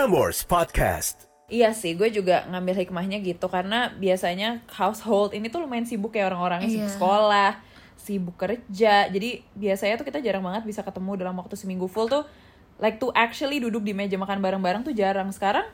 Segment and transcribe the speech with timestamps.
[0.00, 1.28] Prambors Podcast.
[1.52, 6.24] Iya sih, gue juga ngambil hikmahnya gitu karena biasanya household ini tuh lumayan sibuk ya
[6.24, 6.94] orang-orang sibuk Iya.
[6.96, 7.50] sekolah,
[8.00, 9.12] sibuk kerja.
[9.12, 12.24] Jadi biasanya tuh kita jarang banget bisa ketemu dalam waktu seminggu full tuh
[12.80, 15.28] like to actually duduk di meja makan bareng-bareng tuh jarang.
[15.36, 15.68] Sekarang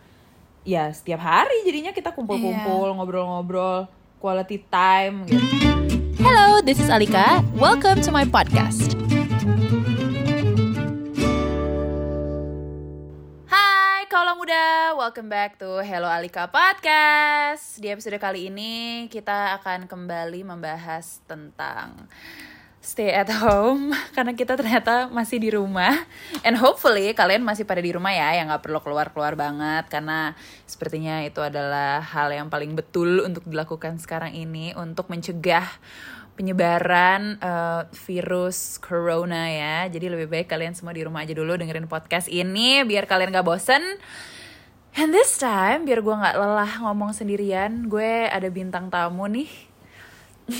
[0.67, 2.99] ya setiap hari jadinya kita kumpul-kumpul, Iya.
[2.99, 3.87] ngobrol-ngobrol,
[4.19, 5.39] quality time gitu.
[6.19, 7.47] Hello, this is Alika.
[7.55, 9.06] Welcome to my podcast.
[14.47, 21.19] Muda, welcome back to Hello Alika Podcast Di episode kali ini kita akan kembali membahas
[21.27, 22.07] tentang
[22.79, 25.99] stay at home Karena kita ternyata masih di rumah
[26.47, 31.27] And hopefully kalian masih pada di rumah ya Yang gak perlu keluar-keluar banget Karena sepertinya
[31.27, 35.67] itu adalah hal yang paling betul untuk dilakukan sekarang ini Untuk mencegah
[36.39, 39.89] penyebaran eh, virus corona ya.
[39.89, 43.49] Jadi lebih baik kalian semua di rumah aja dulu dengerin podcast ini biar kalian gak
[43.49, 43.81] bosen.
[44.97, 49.45] And this time biar gue nggak lelah ngomong sendirian, gue ada bintang tamu nih.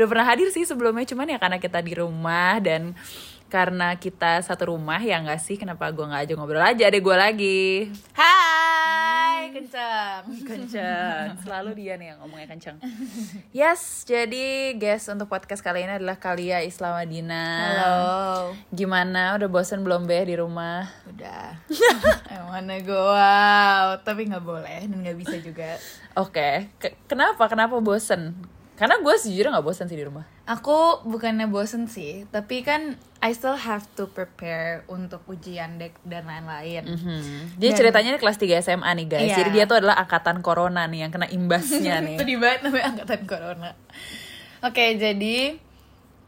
[0.00, 2.96] Udah pernah hadir sih sebelumnya, cuman ya karena kita di rumah dan
[3.52, 5.60] karena kita satu rumah ya nggak sih?
[5.60, 7.92] Kenapa gue nggak aja ngobrol aja deh gue lagi?
[8.16, 8.69] Hai
[9.48, 12.76] kencang kencang selalu dia nih yang ngomongnya kencang
[13.56, 18.52] yes jadi guys untuk podcast kali ini adalah Kalia Islamadina Halo.
[18.68, 19.32] gimana?
[19.40, 20.84] Udah bosen belum beh di rumah?
[21.08, 21.56] Udah.
[22.50, 25.78] Mana gue wow, tapi nggak boleh dan nggak bisa juga.
[26.18, 26.66] oke.
[26.82, 27.46] Ke- kenapa?
[27.46, 28.34] Kenapa bosen?
[28.74, 30.26] Karena gue sejujurnya nggak bosen sih di rumah.
[30.48, 36.24] Aku bukannya bosen sih, tapi kan I still have to prepare untuk ujian dek dan
[36.24, 36.88] lain-lain.
[36.88, 37.52] Hmm.
[37.60, 39.28] Jadi Dan- ceritanya ini kelas 3 SMA nih guys.
[39.28, 39.36] Iya.
[39.44, 42.16] Jadi dia tuh adalah angkatan corona nih yang kena imbasnya nih.
[42.16, 43.70] Sedih banget namanya angkatan corona.
[44.64, 45.60] Oke, jadi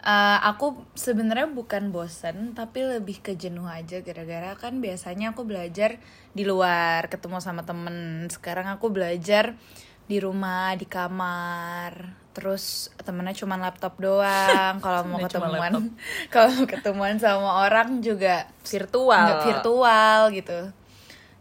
[0.05, 5.97] uh, aku sebenarnya bukan bosen, tapi lebih ke jenuh aja gara-gara kan biasanya aku belajar
[6.37, 8.29] di luar, ketemu sama temen.
[8.29, 9.57] Sekarang aku belajar
[10.05, 12.21] di rumah, di kamar.
[12.33, 14.81] Terus temennya cuma laptop doang.
[14.81, 15.73] Kalau mau ketemuan,
[16.33, 19.25] kalau mau ketemuan sama orang juga Virtual.
[19.29, 20.61] nggak virtual gitu.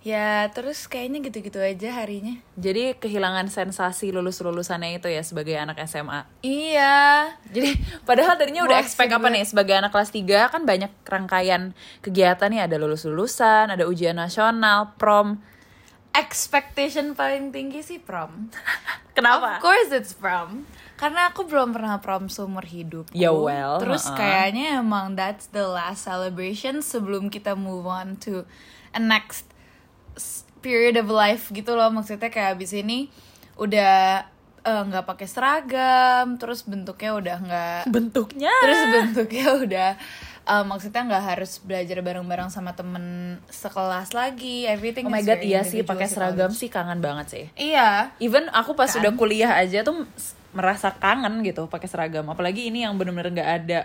[0.02, 2.34] Ya, terus kayaknya gitu-gitu aja harinya.
[2.58, 6.26] Jadi kehilangan sensasi lulus-lulusannya itu ya sebagai anak SMA.
[6.42, 7.30] Iya.
[7.54, 11.78] Jadi padahal tadinya udah Bosen expect apa nih sebagai anak kelas 3 kan banyak rangkaian
[12.02, 15.38] kegiatan nih ada lulus-lulusan, ada ujian nasional, prom.
[16.12, 18.50] expectation paling tinggi sih prom.
[19.16, 19.62] Kenapa?
[19.62, 20.66] Of course it's prom.
[21.02, 23.10] Karena aku belum pernah prom seumur hidup.
[23.10, 24.14] Ya well, Terus uh-uh.
[24.14, 28.46] kayaknya emang that's the last celebration sebelum kita move on to
[28.94, 29.50] a next
[30.62, 31.90] period of life gitu loh.
[31.90, 33.10] Maksudnya kayak abis ini
[33.58, 34.30] udah
[34.62, 38.54] eh, nggak pakai seragam, terus bentuknya udah nggak Bentuknya.
[38.62, 39.90] terus bentuknya udah
[40.44, 43.06] eh, maksudnya nggak harus belajar bareng-bareng sama temen
[43.50, 47.46] sekelas lagi everything Oh my god, iya sih pakai seragam sih kangen banget sih.
[47.58, 49.02] iya Even aku pas Kan?
[49.02, 50.06] udah kuliah aja tuh
[50.52, 52.28] merasa kangen gitu pakai seragam.
[52.28, 53.80] Apalagi ini yang bener-bener nggak ada.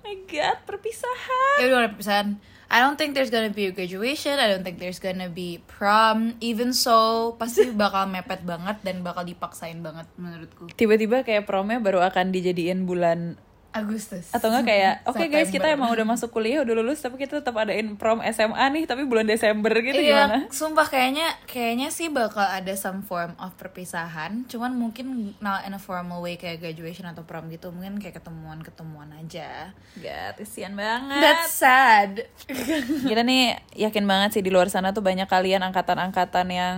[0.00, 1.56] Oh my god, perpisahan.
[1.60, 4.98] ya udah perpisahan I don't think there's gonna be a graduation I don't think there's
[4.98, 11.22] gonna be prom even so pasti bakal mepet banget dan bakal dipaksain banget menurutku Tiba-tiba
[11.22, 13.38] kayak promnya baru akan dijadiin bulan
[13.82, 17.42] Agustus atau enggak kayak oke guys kita emang udah masuk kuliah udah lulus tapi kita
[17.42, 20.38] tetap adain prom SMA nih tapi bulan Desember gitu iya, gimana?
[20.48, 25.80] sumpah kayaknya kayaknya sih bakal ada some form of perpisahan, cuman mungkin not in a
[25.80, 29.74] formal way kayak graduation atau prom gitu, mungkin kayak ketemuan-ketemuan aja.
[29.98, 31.20] Gak, kesian banget.
[31.20, 32.30] That's sad.
[33.10, 36.76] Kita nih yakin banget sih di luar sana tuh banyak kalian angkatan-angkatan yang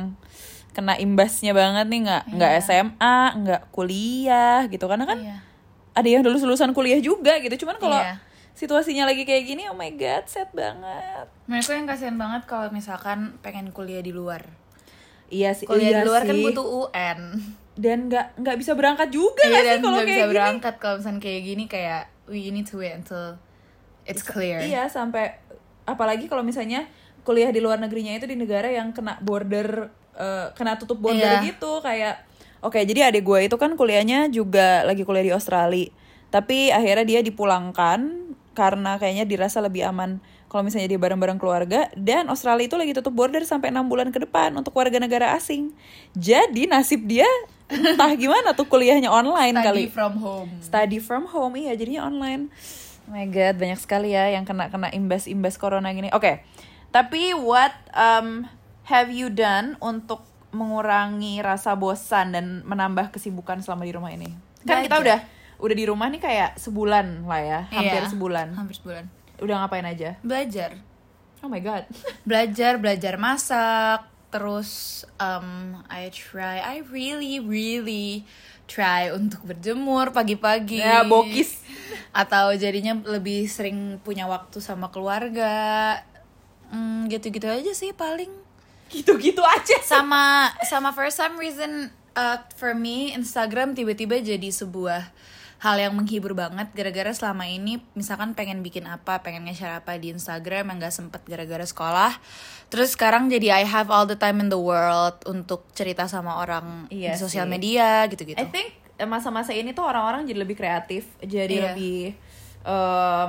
[0.73, 5.37] kena imbasnya banget nih nggak nggak SMA nggak kuliah gitu karena kan Iya.
[5.99, 8.23] Ada yang lulus lulusan kuliah juga gitu cuman kalau Iya.
[8.55, 13.35] situasinya lagi kayak gini oh my god sad banget Menurutku yang kasihan banget kalau misalkan
[13.39, 14.47] pengen kuliah di luar.
[15.29, 16.45] iya sih Kuliah iya di luar kan sih.
[16.45, 17.19] butuh UN.
[17.77, 20.95] dan nggak nggak bisa berangkat juga Iya nggak sih kalau kayak bisa gini berangkat kalau
[20.97, 23.39] misalnya kayak gini kayak we need to wait until
[24.05, 24.59] it's clear.
[24.59, 25.39] Iya sampai
[25.85, 26.85] apalagi kalau misalnya
[27.23, 31.45] kuliah di luar negerinya itu di negara yang kena border eh, kena tutup border Iya.
[31.47, 32.28] gitu kayak
[32.65, 35.91] oke jadi adik gue itu kan kuliahnya juga lagi kuliah di Australia.
[36.29, 40.21] Tapi akhirnya dia dipulangkan karena kayaknya dirasa lebih aman
[40.53, 41.89] kalau misalnya dia bareng-bareng keluarga.
[41.97, 45.73] Dan Australia itu lagi tutup border sampai enam bulan ke depan untuk warga negara asing.
[46.13, 47.25] Jadi nasib dia
[47.73, 49.85] entah gimana tuh kuliahnya online Study kali.
[49.89, 50.51] from home.
[50.61, 52.53] study from home iya jadinya online.
[53.09, 56.13] Oh my god banyak sekali ya yang kena kena imbas imbas corona gini.
[56.13, 56.45] Oke
[56.89, 58.49] tapi what um,
[58.89, 64.29] have you done untuk mengurangi rasa bosan dan menambah kesibukan selama di rumah ini
[64.61, 65.03] kan kita Belajar.
[65.03, 65.19] udah
[65.59, 69.05] udah di rumah nih kayak sebulan lah ya hampir Iya, sebulan Hampir sebulan.
[69.39, 70.71] udah ngapain aja Belajar.
[71.39, 71.87] Oh my god.
[72.29, 74.71] belajar belajar masak terus
[75.17, 78.29] um, I try I really really
[78.67, 81.59] try untuk berjemur pagi-pagi Ya, bokis.
[82.13, 85.97] atau jadinya lebih sering punya waktu sama keluarga
[86.69, 88.29] Hmm, gitu-gitu aja sih paling
[88.89, 89.77] Gitu-gitu aja.
[89.85, 95.13] sama sama for some reason uh, for me Instagram tiba-tiba jadi sebuah
[95.59, 100.15] hal yang menghibur banget gara-gara selama ini misalkan pengen bikin apa pengen nge-share apa di
[100.15, 102.15] Instagram yang gak sempet gara-gara sekolah
[102.71, 106.87] terus sekarang jadi I have all the time in the world untuk cerita sama orang
[106.95, 111.07] Iya di sosial media gitu-gitu I think eh, masa-masa ini tuh orang-orang jadi lebih kreatif,
[111.23, 111.65] jadi Iya.
[111.75, 112.15] lebih
[112.67, 113.29] um,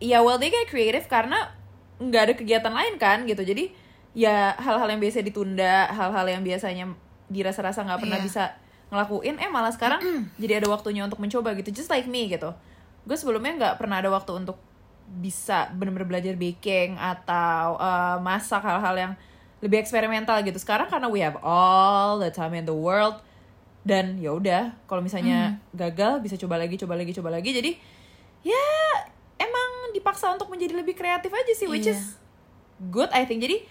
[0.00, 1.52] ya well they get creative karena
[2.00, 3.40] nggak ada kegiatan lain kan gitu.
[3.44, 3.72] Jadi
[4.12, 6.90] ya hal-hal yang biasa ditunda, hal-hal yang biasanya
[7.26, 8.26] dirasa-rasa nggak pernah Iya.
[8.26, 8.42] bisa
[8.90, 10.02] ngelakuin, eh malah sekarang
[10.34, 11.70] jadi ada waktunya untuk mencoba gitu.
[11.70, 12.50] Just like me gitu.
[13.02, 14.58] Gue sebelumnya nggak pernah ada waktu untuk
[15.10, 19.12] bisa bener-bener belajar baking atau uh, masak hal-hal yang
[19.58, 20.58] lebih eksperimental gitu.
[20.58, 23.18] Sekarang karena we have all the time in the world
[23.80, 27.72] dan ya udah kalau misalnya gagal bisa coba lagi coba lagi coba lagi jadi
[28.44, 28.64] ya
[29.38, 31.96] emang dipaksa untuk menjadi lebih kreatif aja sih which Iya.
[31.96, 32.20] is
[32.86, 33.64] good I think jadi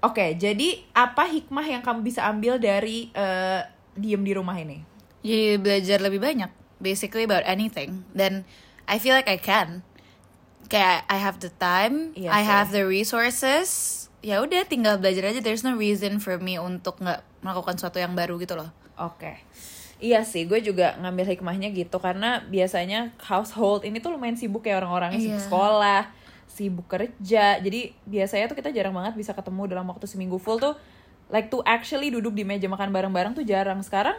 [0.00, 3.60] oke jadi apa hikmah yang kamu bisa ambil dari eh,
[3.94, 4.84] diem di rumah ini?
[5.24, 8.04] Jadi belajar lebih banyak basically about anything.
[8.12, 8.44] Dan
[8.84, 9.82] I feel like I can.
[10.66, 13.94] Kayak I have the time Iya I have the resources.
[14.20, 15.38] Ya udah tinggal belajar aja.
[15.38, 18.70] There's no reason for me untuk nggak melakukan sesuatu yang baru gitu loh.
[18.98, 19.38] Oke.
[19.96, 21.96] Iya sih, gue juga ngambil hikmahnya gitu.
[21.96, 25.46] Karena biasanya household ini tuh lumayan sibuk ya orang-orang yang sibuk Iya.
[25.48, 26.02] sekolah,
[26.48, 27.58] sibuk kerja.
[27.60, 30.74] Jadi biasanya tuh kita jarang banget bisa ketemu dalam waktu seminggu full tuh
[31.30, 33.82] like to actually duduk di meja makan bareng-bareng tuh jarang.
[33.82, 34.16] Sekarang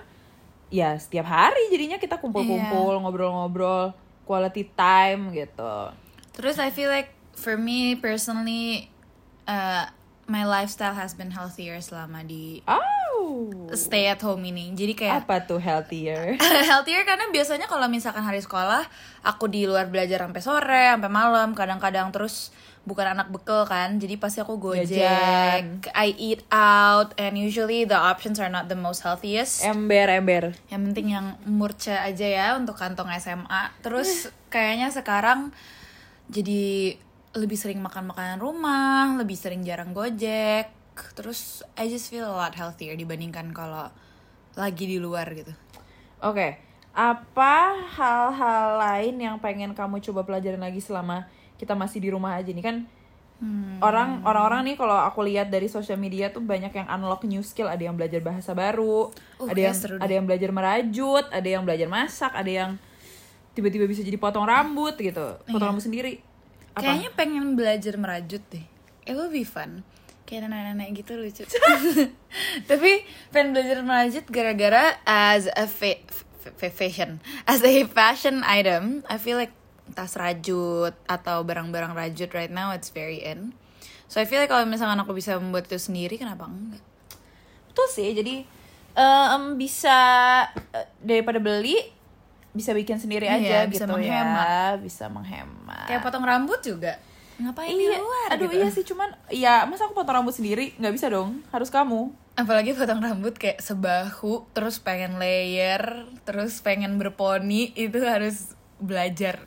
[0.68, 3.96] ya setiap hari jadinya kita kumpul-kumpul, ngobrol-ngobrol,
[4.28, 5.96] quality time gitu.
[6.36, 8.92] terus I feel like for me personally
[9.48, 9.88] uh,
[10.28, 12.62] my lifestyle has been healthier selama di
[13.28, 13.68] Oh.
[13.76, 16.40] stay at home ini jadi kayak Apa tuh healthier?
[16.72, 18.88] healthier karena biasanya kalau misalkan hari sekolah
[19.28, 22.56] aku di luar belajar sampai sore sampai malam kadang-kadang terus
[22.88, 25.84] bukan anak bekel kan jadi pasti aku gojek Jajan.
[25.92, 30.56] I eat out and usually the options are not the most healthiest ember, ember.
[30.72, 35.52] yang penting yang murce aja ya untuk kantong SMA terus kayaknya sekarang
[36.32, 36.96] jadi
[37.36, 40.72] lebih sering makan makanan rumah lebih sering jarang gojek
[41.14, 43.90] terus I just feel a lot healthier dibandingkan kalau
[44.58, 45.54] lagi di luar gitu
[46.18, 46.58] Oke,
[46.98, 51.30] apa hal-hal lain yang pengen kamu coba pelajarin lagi selama
[51.62, 52.90] kita masih di rumah aja nih kan?
[53.78, 57.70] Orang orang-orang nih kalau aku lihat dari sosial media tuh banyak yang unlock new skill,
[57.70, 61.62] ada yang belajar bahasa baru, Uh, ada kayak yang ada yang belajar merajut, ada yang
[61.62, 62.72] belajar masak, ada yang
[63.54, 65.70] tiba-tiba bisa jadi potong rambut gitu, potong Iya.
[65.70, 66.14] rambut sendiri.
[66.74, 66.82] Apa?
[66.82, 68.66] Kayaknya pengen belajar merajut deh.
[69.06, 69.86] It will be fun.
[70.28, 71.48] Kayak nenek-nenek gitu lucu.
[72.70, 72.92] Tapi
[73.32, 76.04] pengen belajar merajut gara-gara as a fa-
[76.44, 79.56] fa- fa- fashion, as a fashion item, I feel like
[79.96, 83.56] tas rajut atau barang-barang rajut right now it's very in.
[84.12, 86.84] So I feel like kalau misalkan aku bisa membuat itu sendiri, kenapa enggak?
[87.72, 88.44] Betul sih, jadi
[88.96, 89.96] em, bisa
[90.76, 91.80] eh, daripada beli
[92.52, 94.44] bisa bikin sendiri Iya, aja bisa gitu menghemat.
[94.44, 95.88] ya, bisa menghemat.
[95.88, 97.00] Kayak potong rambut juga.
[97.38, 98.58] Ngapain di iya, luar aduh gitu?
[98.58, 102.74] iya sih cuman ya masa aku potong rambut sendiri nggak bisa dong harus kamu Apalagi
[102.74, 105.82] potong rambut kayak sebahu, terus pengen layer,
[106.22, 109.42] terus pengen berponi, itu harus belajar.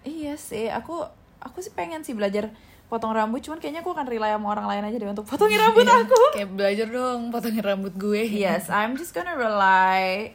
[0.00, 1.04] iya sih aku
[1.36, 2.48] aku sih pengen sih belajar
[2.88, 5.84] potong rambut cuman kayaknya aku akan rely sama orang lain aja deh untuk potongin rambut
[5.84, 8.22] Iya, aku Kayak belajar dong, potongin rambut gue.
[8.26, 10.32] yes I'm just gonna rely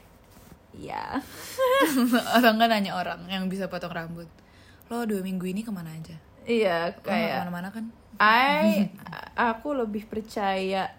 [0.71, 1.25] ya
[2.37, 4.29] orang kan nanya orang yang bisa potong rambut.
[4.87, 6.21] Lo dua minggu ini ke mana aja?
[6.45, 7.85] Iya kayak ke mana-mana kan?
[8.15, 8.89] I
[9.51, 10.93] aku lebih percaya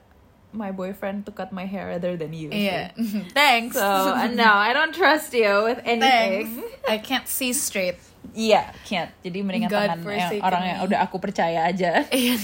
[0.52, 2.48] my boyfriend to cut my hair rather than you.
[2.48, 2.92] Iya.
[3.38, 3.76] Thanks.
[3.76, 6.02] so uh, no I don't trust you with Thanks.
[6.02, 7.96] anything I can't see straight.
[8.32, 9.14] Iya, can't.
[9.22, 10.86] Jadi mendingan God tangan yang orang yang me.
[10.90, 12.02] udah aku percaya aja.
[12.10, 12.34] Iya.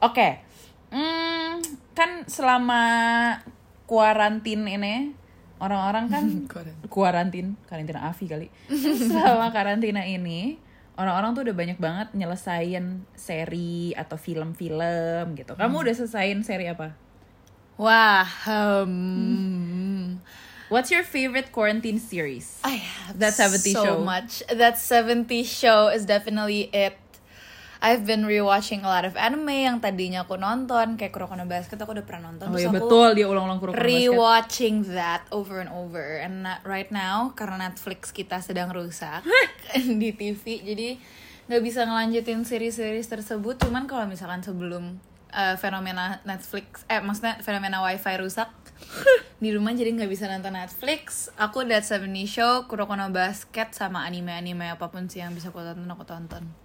[0.00, 0.28] Oke,
[0.94, 1.58] Hmm,
[1.90, 2.82] kan selama
[3.84, 5.10] kuarantin ini
[5.58, 6.86] orang-orang kan Kuarantin.
[6.86, 8.48] kuarantin, karantina Avi kali.
[9.10, 10.60] selama karantina ini
[10.94, 15.54] orang-orang tuh udah banyak banget nyelesain seri atau film-film gitu.
[15.58, 16.94] Kamu udah selesaiin seri apa?
[17.74, 20.18] Wah, um,
[20.72, 22.58] What's your favorite quarantine series?
[22.64, 23.96] I have That 70 so show.
[24.00, 24.42] much.
[24.48, 26.96] That 70 show is definitely it.
[27.84, 31.76] I've been rewatching a lot of anime yang tadinya aku nonton kayak Kuroko no Basket
[31.76, 32.48] aku udah pernah nonton.
[32.48, 33.92] Oh iya betul dia ulang-ulang Kuroko no Basket.
[33.92, 36.00] rewatching that over and over.
[36.24, 39.20] And right now karena Netflix kita sedang rusak
[40.00, 40.96] di TV jadi
[41.44, 43.60] nggak bisa ngelanjutin series-series tersebut.
[43.60, 44.96] Cuman kalau misalkan sebelum
[45.28, 48.48] eh, fenomena Netflix eh maksudnya fenomena wifi rusak
[49.44, 54.08] di rumah jadi nggak bisa nonton Netflix aku That 70 Show Kuroko no Basket sama
[54.08, 56.63] anime-anime apa pun sih yang bisa aku tonton aku tonton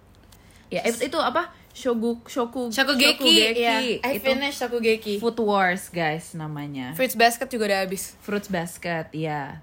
[0.70, 1.50] Ya itu, itu apa?
[1.70, 6.94] Shogu Shoku Shokugeki, ya I itu finished Shokugeki Food Wars guys namanya.
[6.98, 9.62] Fruits Basket juga udah habis Fruits Basket, ya.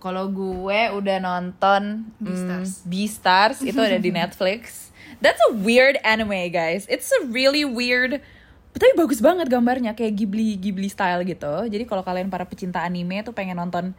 [0.00, 2.82] Kalau gue udah nonton Beastars.
[2.82, 4.88] mm, Beastars itu ada di Netflix.
[5.22, 6.88] That's a weird anime, guys.
[6.88, 8.18] It's a really weird
[8.72, 11.68] tapi bagus banget gambarnya kayak Ghibli Ghibli style gitu.
[11.68, 13.92] Jadi kalau kalian para pecinta anime tuh pengen nonton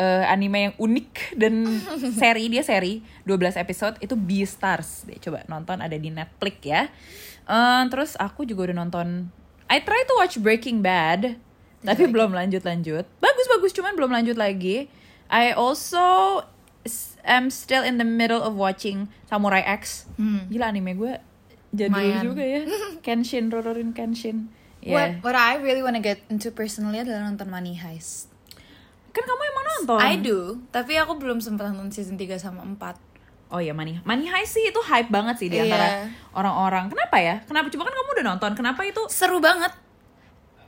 [0.00, 1.68] eh, anime yang unik dan
[2.16, 5.04] seri dia seri 12 episode itu Beastars.
[5.04, 6.88] Deh coba nonton ada di Netflix ya.
[7.44, 9.28] Eh, terus aku juga udah nonton
[9.68, 11.36] I try to watch Breaking Bad
[11.80, 13.04] tapi belum lanjut-lanjut.
[13.20, 14.88] Bagus-bagus cuman belum lanjut lagi.
[15.30, 16.42] I also
[17.24, 20.08] am still in the middle of watching Samurai X.
[20.18, 21.12] Gila anime gue
[21.70, 22.24] jadul Lumayan.
[22.24, 22.60] juga ya.
[23.06, 24.50] Kenshin, Rurouni Kenshin.
[24.80, 24.96] Ya.
[24.96, 28.29] What what I really wanna get into personally adalah nonton Money Heist.
[29.10, 29.98] Kan kamu emang nonton?
[30.00, 30.38] I do,
[30.70, 32.94] tapi aku belum sempat nonton season 3 sama 4.
[33.50, 35.66] Oh iya Money Money Heist sih itu hype banget sih di Iya.
[35.66, 35.88] antara
[36.30, 36.86] orang-orang.
[36.86, 37.42] Kenapa ya?
[37.42, 37.66] Kenapa?
[37.66, 38.50] Cuma kan kamu udah nonton.
[38.54, 39.02] Kenapa itu?
[39.10, 39.74] Seru banget.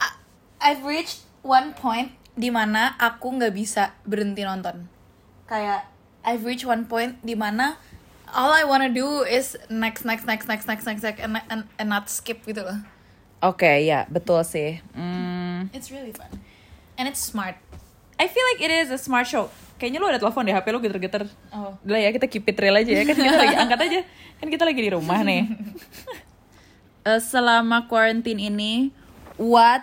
[0.02, 0.18] I-
[0.58, 4.90] I've reached one point di mana aku nggak bisa berhenti nonton.
[5.46, 5.86] Kayak
[6.26, 7.78] I've reached one point di mana
[8.26, 11.86] all I wanna do is next next next next next next next and, and, and
[11.86, 12.82] not skip gitu loh.
[13.38, 14.82] Oke ya betul sih.
[14.90, 16.34] Hmm, It's really fun.
[16.98, 17.61] And it's smart.
[18.22, 19.50] I feel like it is a smart show.
[19.74, 21.22] Kayaknya lu ada telepon deh, HP lu geter-geter.
[21.50, 21.74] Oh.
[21.82, 24.00] Udah ya kita keep it real aja ya kan kita lagi angkat aja
[24.38, 25.42] kan kita lagi di rumah nih.
[27.02, 28.94] Eh, selama quarantine ini,
[29.34, 29.82] what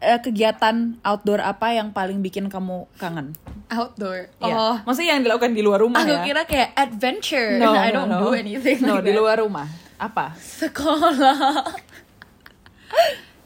[0.00, 3.36] eh, kegiatan outdoor apa yang paling bikin kamu kangen?
[3.68, 4.32] Outdoor.
[4.40, 4.54] Iya.
[4.56, 4.74] Oh.
[4.88, 6.24] maksudnya yang dilakukan di luar rumah Aku ya?
[6.24, 7.60] kira kayak adventure.
[7.60, 8.18] No, and I no, don't no.
[8.24, 9.20] do anything No, like di that.
[9.20, 9.68] luar rumah.
[10.00, 10.32] Apa?
[10.40, 11.68] sekolah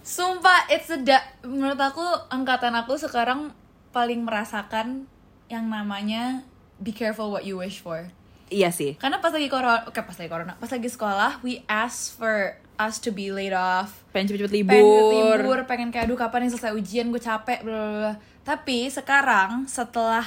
[0.07, 3.50] sumpah it's a da- menurut aku angkatan aku sekarang
[3.99, 5.11] paling merasakan
[5.47, 6.47] yang namanya
[6.78, 8.07] be careful what you wish for
[8.49, 8.95] Iya sih.
[8.97, 12.97] karena pas lagi corona oke pas lagi corona pas lagi sekolah we ask for us
[12.97, 15.37] to be laid off Pengen cepet-cepet pengen libur.
[15.37, 18.12] libur pengen kayak aduh kapan nih selesai ujian gue capek bla bla bla
[18.43, 20.25] tapi sekarang setelah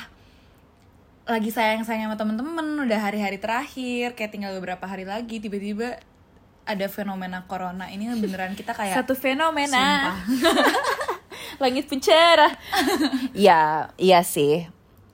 [1.24, 5.98] lagi sayang sayang sama temen-temen udah hari-hari terakhir kayak tinggal beberapa hari lagi tiba-tiba
[6.62, 10.14] ada fenomena corona ini beneran kita kayak Satu fenomena.
[11.62, 12.58] Langit pencerah.
[13.38, 14.66] ya, iya sih.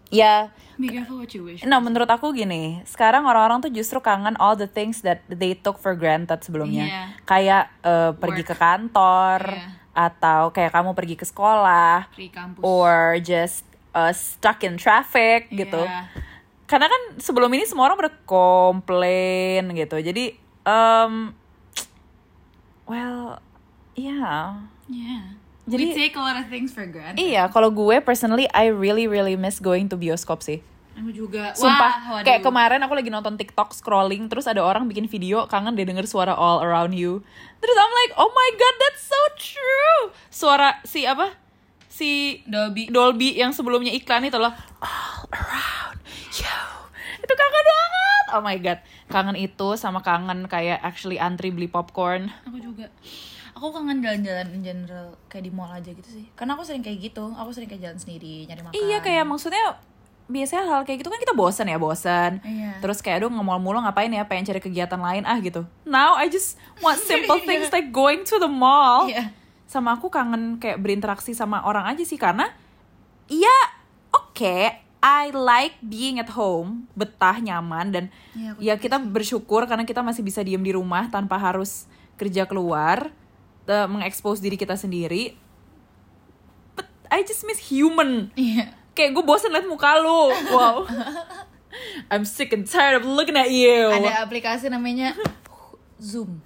[0.08, 4.40] Ya, be careful what you wish Nah, menurut aku gini, sekarang orang-orang tuh justru kangen
[4.40, 6.88] all the things that they took for granted sebelumnya.
[6.88, 7.04] Iya.
[7.28, 8.52] Kayak eh, pergi Work.
[8.54, 9.68] ke kantor Iya.
[9.98, 13.66] atau kayak kamu pergi ke sekolah kampus or just
[13.98, 15.82] uh, stuck in traffic gitu.
[15.84, 16.08] Iya.
[16.70, 19.98] Karena kan sebelum ini semua orang berkomplain gitu.
[20.00, 21.34] Jadi um,
[22.86, 23.42] well,
[23.98, 24.70] yeah.
[24.88, 28.72] yeah Jadi- we take a lot of things for granted Iya, kalau gue personally I
[28.72, 30.64] really really miss going to bioskop sih.
[30.96, 32.50] aku juga Sumpah, Wah, kayak waduh.
[32.50, 36.34] kemarin aku lagi nonton TikTok scrolling, terus ada orang bikin video kangen dia denger suara
[36.34, 37.22] all around you.
[37.60, 40.02] Terus I'm like, oh my god, that's so true.
[40.28, 41.38] Suara si apa?
[41.88, 46.02] Si Dolby Dolby yang sebelumnya iklan itu loh, all around
[46.34, 46.58] you.
[47.20, 48.26] Itu kangen banget.
[48.30, 52.34] Oh my god, kangen itu sama kangen kayak actually antri beli popcorn.
[52.42, 52.90] aku juga
[53.58, 56.26] aku kangen jalan-jalan in general kayak di mall aja gitu sih.
[56.34, 58.74] Karena aku sering kayak gitu aku sering kayak jalan sendiri nyari makan.
[58.74, 59.66] Iya kayak maksudnya
[60.28, 62.84] biasanya hal kayak gitu kan kita bosan ya bosan Iya.
[62.84, 65.64] terus kayak aduh ngemol mulu ngapain ya pengen cari kegiatan lain ah gitu.
[65.84, 69.08] Now I just want simple things like going to the mall.
[69.08, 69.32] Iya.
[69.68, 72.56] sama aku kangen kayak berinteraksi sama orang aja sih karena
[73.28, 73.52] iya
[74.12, 74.58] oke
[74.98, 80.00] I like being at home betah nyaman dan Iya, aku ya kita bersyukur karena kita
[80.00, 81.84] masih bisa diem di rumah tanpa harus
[82.16, 83.12] kerja keluar
[83.68, 85.36] eh, mengekspos diri kita sendiri
[86.76, 88.32] but I just miss human.
[88.36, 88.74] Iya.
[88.92, 90.34] Kayak gue bosen liat muka lu.
[90.50, 90.90] Wow.
[92.12, 93.94] I'm sick and tired of looking at you.
[93.94, 95.14] Ada aplikasi namanya
[96.02, 96.42] Zoom.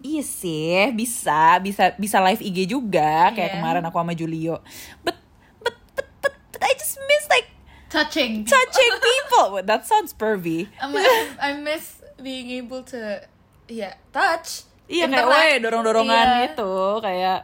[0.00, 3.56] Iya sih bisa bisa bisa live IG juga kayak Iya.
[3.60, 4.60] kemarin aku sama Julio.
[5.04, 5.16] But
[5.64, 7.48] but but but, but I just miss like
[7.88, 9.60] touching touching people.
[9.64, 10.68] That sounds pervy.
[10.80, 11.84] I miss, I miss
[12.16, 13.24] being able to
[13.68, 16.40] ya touch iya kayak weh dorong-dorongan Iya.
[16.46, 16.72] gitu.
[17.00, 17.38] Kayak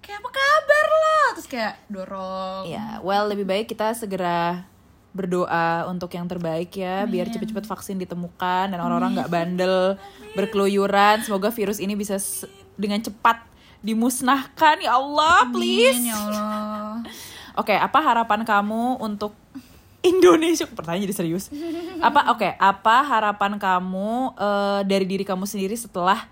[0.00, 1.18] kayak apa kabar lo?
[1.34, 2.62] Terus kayak dorong.
[2.66, 4.64] Ya well lebih baik kita segera
[5.10, 9.96] berdoa untuk yang terbaik ya biar cepet-cepet vaksin ditemukan dan orang-orang nggak bandel
[10.32, 11.20] berkeluyuran.
[11.20, 12.20] Semoga virus ini bisa
[12.74, 13.40] dengan cepat
[13.80, 14.76] dimusnahkan.
[14.78, 15.96] Ya Allah please.
[15.96, 17.00] Amin, ya Allah.
[17.60, 19.32] Oke apa harapan kamu untuk
[20.04, 20.68] Indonesia?
[20.68, 21.48] Pertanyaan jadi serius.
[21.98, 26.28] Apa oke apa harapan kamu eh, dari diri kamu sendiri setelah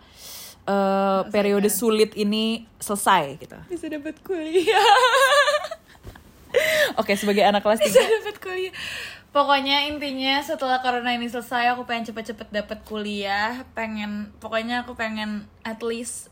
[0.68, 3.58] eh, periode sulit ini selesai gitu.
[3.68, 4.84] Bisa dapat kuliah.
[7.00, 8.74] Oke sebagai anak kelas bisa 3 dapat kuliah.
[9.34, 13.66] Pokoknya intinya setelah corona ini selesai aku pengen cepet-cepet dapat kuliah.
[13.74, 16.30] Pengen pokoknya aku pengen at least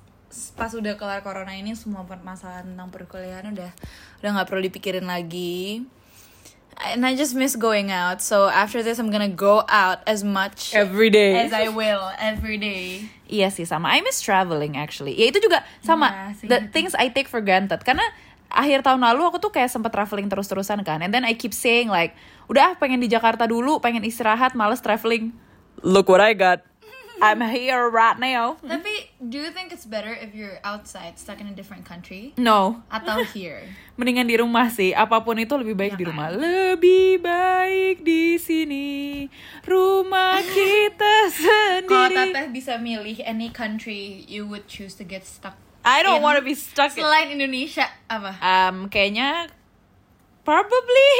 [0.54, 3.70] pas udah kelar corona ini semua permasalahan tentang perkuliahan udah
[4.22, 5.82] udah nggak perlu dipikirin lagi.
[6.78, 8.22] And I just miss going out.
[8.22, 11.42] So after this I'm gonna go out as much every day.
[11.42, 13.96] as I will every day Iya sih sama.
[13.96, 15.16] I miss traveling actually.
[15.16, 16.36] Ya itu juga sama.
[16.36, 16.52] Sih.
[16.52, 17.80] the things I take for granted.
[17.80, 18.04] Karena
[18.52, 21.00] akhir tahun lalu aku tuh kayak sempet traveling terus-terusan kan.
[21.00, 22.12] And then I keep saying like,
[22.52, 25.32] udah ah, pengen di Jakarta dulu, pengen istirahat, males traveling.
[25.80, 26.60] Look what I got.
[27.24, 28.60] I'm here right now.
[28.60, 28.91] tapi
[29.22, 32.82] do you think it's better if you're outside stuck in a different country No.
[32.90, 34.90] atau here Mendingan di rumah sih.
[34.90, 36.10] Apa pun itu lebih baik Ya di kan?
[36.10, 36.28] rumah.
[36.32, 39.28] Lebih baik di sini.
[39.62, 41.14] Rumah kita
[41.84, 42.32] Kalau sendiri.
[42.34, 45.54] teteh bisa milih any country you would choose to get stuck.
[45.84, 46.90] I don't in- want to be stuck.
[46.96, 48.38] in- Selain Indonesia apa?
[48.40, 49.52] Um, kayaknya
[50.42, 51.14] probably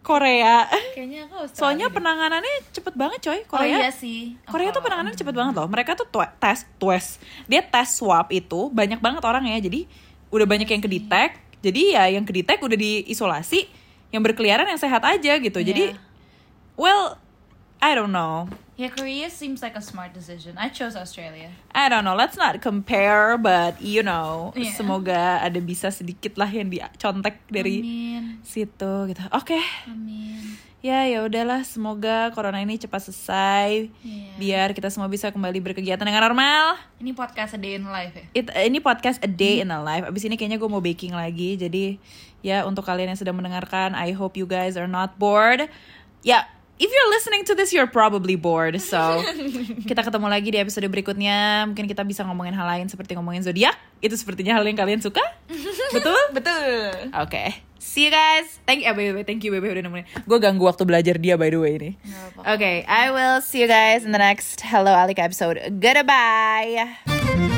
[0.00, 0.70] Korea.
[0.94, 1.58] Kayaknya aku Australia.
[1.58, 1.94] Soalnya deh.
[1.98, 3.78] penanganannya cepet banget coy Oh Korea.
[3.82, 4.38] iya sih.
[4.46, 5.66] Korea tuh Apa- penanganannya cepet banget loh.
[5.66, 6.06] Mereka tuh
[6.38, 7.04] tes tes
[7.44, 9.58] dia tes swab itu banyak banget orang ya.
[9.58, 9.90] Jadi
[10.30, 11.30] udah banyak yang kedetek.
[11.58, 13.66] Jadi ya yang kedetek udah diisolasi.
[14.08, 15.58] Yang berkeliaran yang sehat aja gitu.
[15.58, 15.98] Jadi Iya.
[16.74, 17.18] well
[17.76, 18.46] I don't know.
[18.76, 20.52] Ya Korea seems like a smart decision.
[20.60, 21.48] I chose Australia.
[21.72, 22.12] I don't know.
[22.12, 24.76] Let's not compare, but you know, Iya.
[24.76, 28.24] semoga ada bisa sedikit lah yang dicontek dari Amin.
[28.44, 29.24] situ gitu.
[29.32, 29.56] Oke.
[29.88, 30.60] Amin.
[30.84, 33.88] Ya ya udahlah, semoga corona ini cepat selesai.
[34.04, 34.30] Iya.
[34.36, 36.76] Biar kita semua bisa kembali berkegiatan dengan normal.
[37.00, 38.24] Ini podcast a day in life ya.
[38.36, 40.04] It, ini podcast a day in a life.
[40.04, 41.56] Abis ini kayaknya gue mau baking lagi.
[41.56, 41.96] Jadi
[42.44, 45.64] ya untuk kalian yang sedang mendengarkan, I hope you guys are not bored.
[46.20, 46.44] Ya,
[46.78, 48.80] if you're listening to this, you're probably bored.
[48.80, 49.20] So
[49.90, 51.68] kita ketemu lagi di episode berikutnya.
[51.68, 53.76] Mungkin kita bisa ngomongin hal lain seperti ngomongin zodiak.
[54.00, 55.22] Itu sepertinya hal yang kalian suka.
[55.96, 56.20] Betul?
[56.36, 57.12] Betul.
[57.16, 57.64] Oke.
[57.76, 58.58] See you guys.
[58.66, 59.24] Thank you, by the way.
[59.24, 60.04] Thank you, Bebe udah nemenin.
[60.26, 61.90] Gue ganggu waktu belajar dia by the way ini.
[62.34, 62.58] Apa-apa.
[62.58, 65.60] Okay, I will see you guys in the next Hello Alika episode.
[65.78, 67.55] Goodbye.